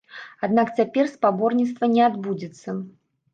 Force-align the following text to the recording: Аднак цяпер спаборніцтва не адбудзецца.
Аднак 0.45 0.71
цяпер 0.79 1.09
спаборніцтва 1.15 1.91
не 1.95 2.01
адбудзецца. 2.09 2.69